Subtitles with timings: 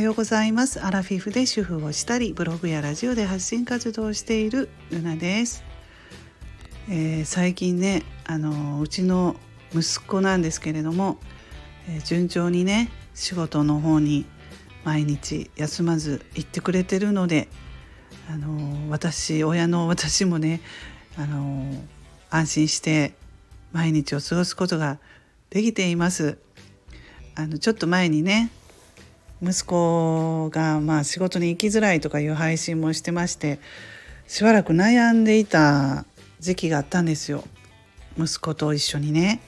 [0.00, 0.80] ようございます。
[0.80, 5.62] アラフィフで主婦をしたりブログやラジオで発信活動をしているルナです、
[6.88, 9.36] えー、最近ねあのうちの
[9.74, 11.18] 息子なんですけれども、
[11.88, 14.24] えー、順調にね仕事の方に
[14.84, 17.48] 毎日休まず行ってくれてるので
[18.30, 20.62] あの私親の私もね
[21.18, 21.74] あの
[22.30, 23.14] 安心して
[23.72, 24.98] 毎日を過ごすことが
[25.50, 26.38] できています。
[27.34, 28.50] あのちょっと前にね
[29.42, 33.58] 息子がまあ仕事に行きづらいとかいう配信もしてまして
[34.26, 36.04] しばらく悩んでいた
[36.38, 37.44] 時期があったんですよ。
[38.18, 39.40] 息子と一緒にね、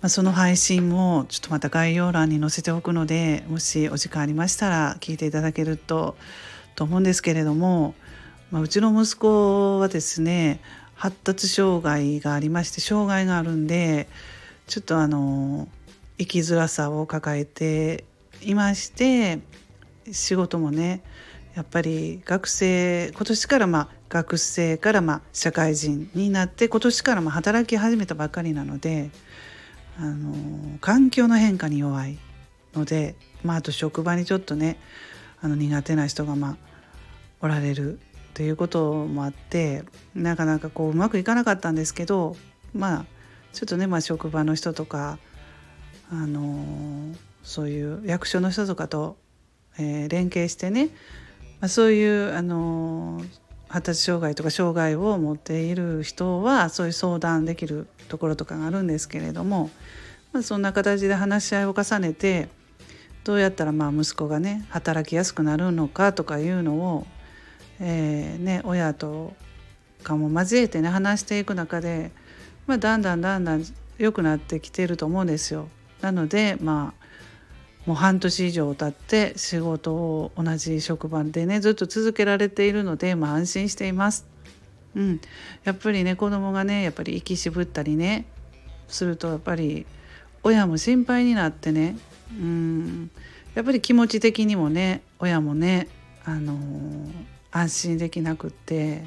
[0.00, 6.16] まあ、その配信もちょっとまた概要欄に載せておくのでもしお時間ありましたら聞いていただけると
[6.76, 7.94] と思うんですけれども、
[8.50, 10.60] まあ、うちの息子はですね
[10.94, 14.08] 発達障害がありまして障害があるんで
[14.66, 15.66] ちょっとあの
[16.18, 18.04] 生きづらさを抱えて
[18.42, 19.40] いまして
[20.10, 21.02] 仕事もね
[21.54, 29.10] やっぱり学生今年からまあ学生からまあ社会人になって今年からまあ働き始めたばっかりなので
[29.98, 32.18] あの環境の変化に弱い
[32.74, 34.78] ので、まあ、あと職場にちょっとね
[35.40, 36.56] あの苦手な人がまあ
[37.40, 37.98] おられる
[38.34, 42.36] ということもあってなかなかこううまくいかなかったんですけど
[42.72, 43.04] まあ
[43.52, 45.18] ちょっとね、まあ、職場の人とか
[46.10, 49.16] あのそういう役所の人とかと、
[49.78, 50.86] えー、連携してね、
[51.60, 53.22] まあ、そういうあの
[53.68, 59.70] 発達障害とか障害を持っている人はそういう相談できるところとかがあるんですけれども、
[60.32, 62.48] まあ、そんな形で話し合いを重ねて
[63.22, 67.06] どうやったらまあ息子がね働きやすくなるのかとかいうのを、
[67.78, 69.34] えーね、親と
[70.02, 72.10] かも交えてね話していく中で、
[72.66, 73.64] まあ、だんだんだんだん
[73.98, 75.68] 良くなってきてると思うんですよ。
[76.00, 76.99] なのでまあ
[77.86, 84.26] もう半年以上経って仕事を同じ職場でねずっと続けられているので、まあ、安心しています。
[84.94, 85.20] うん、
[85.64, 88.26] やっぱりね子供がねやっぱり息渋ったりね
[88.88, 89.86] するとやっぱり
[90.42, 91.96] 親も心配になってね
[92.32, 93.10] うん
[93.54, 95.86] やっぱり気持ち的にもね親もね、
[96.24, 97.12] あのー、
[97.52, 99.04] 安心できなくって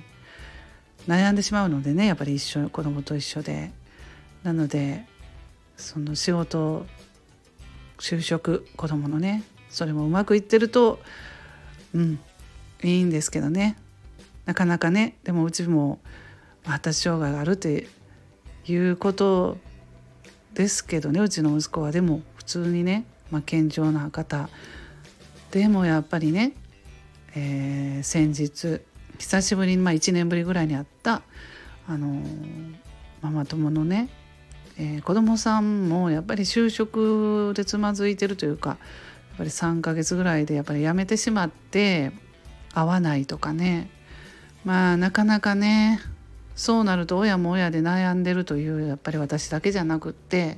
[1.08, 3.72] 悩んでしまうのでねやっぱり一緒子供と一緒で。
[4.44, 5.06] なので
[5.78, 6.86] その仕事
[8.04, 11.00] 就職子供のねそれもうまくいってると
[11.96, 12.20] うん
[12.84, 13.78] いいんですけどね。
[14.44, 16.00] なかなかねでもうちも
[16.66, 17.88] 発達障害があるって
[18.68, 19.58] いうこと
[20.54, 24.50] ですけどねうちの息子はでも普通にね、まあ、健常な方。
[25.52, 26.52] でもやっぱりね、
[27.36, 28.82] えー、先日
[29.18, 31.22] 久しぶりに、まあ、1年ぶりぐらいに会った
[31.88, 32.76] あのー、
[33.22, 34.10] ママ友のね
[34.78, 38.80] えー、子どもさんもやっぱり就職でつまずいてるというかやっ
[39.38, 42.12] ぱり3ヶ月ぐらいでやっぱり辞めてしまって
[42.74, 43.90] 会わないとかね
[44.66, 46.00] まあなかなかね
[46.56, 50.58] そうなると親も親で悩んでるというやっぱり私だけじゃなくって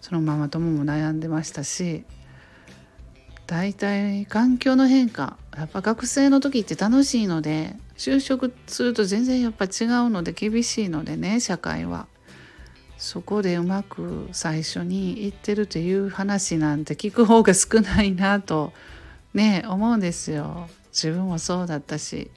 [0.00, 2.04] そのママ友も悩んでましたし
[3.46, 12.06] 大体環境の変化やっぱ学生の時って楽しいので就職すると全然やっぱ違うので厳しいのでね社会は。
[13.00, 18.74] そこでうまく最初に言ってるという話なんて聞く方が少ないなと
[19.32, 20.68] ね思うんですよ。
[20.92, 22.30] 自分もそうだったし。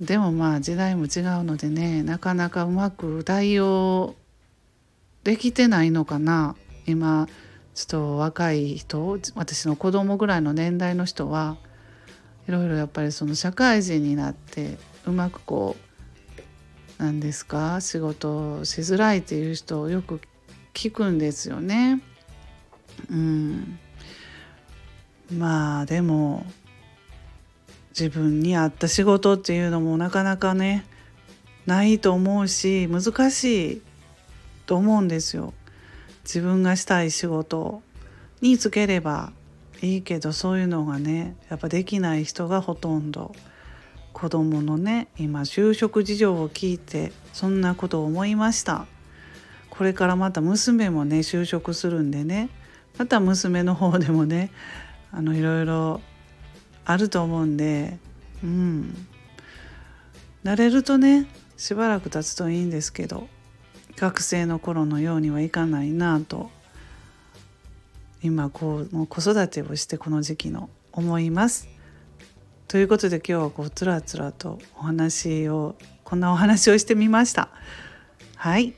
[0.00, 4.16] でもまあ時代も違うのでねなかなかうまく対応
[5.22, 6.56] できてないのかな。
[6.84, 7.28] 今
[7.76, 11.58] ちょっと若い人私の子供ぐらいの年代の人は
[12.48, 15.83] いろいろやっぱりその社会人になってうまくこう
[16.98, 17.80] 何ですか？
[17.80, 20.20] 仕事しづらいっていう人をよく
[20.72, 22.00] 聞くんですよね。
[23.10, 23.78] うん、
[25.36, 26.46] まあでも
[27.90, 30.84] 自分に合った仕事っていうのもなかなかね
[31.66, 33.82] ないと思うし難しい
[34.66, 35.52] と思うんですよ。
[36.22, 37.82] 自分がしたい仕事
[38.40, 39.32] につければ
[39.82, 43.34] いいけどそういうのがねやっぱできない人がほとんど。
[44.14, 48.86] 子供のね今就職事情を聞いてそんなことを思いました
[49.68, 52.48] これからまた娘もね就職するんでね
[52.96, 54.50] また娘の方でもね
[55.10, 56.00] あのいろいろ
[56.84, 57.98] あると思うんで
[58.42, 59.06] うん
[60.44, 61.26] 慣れるとね
[61.56, 63.26] しばらく経つといいんですけど
[63.96, 66.50] 学生の頃のようにはいかないなと
[68.22, 71.73] 今こう子育てをしてこの時期の思います。
[72.74, 77.50] ということで今日はこうつらつらとお話をこんなお話をしてみました。
[78.34, 78.74] はい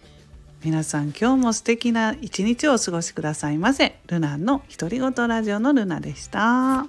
[0.62, 6.86] 皆さん今日も素敵な一日をお過ごしくださいませルナの独り言ラジオのルナでした。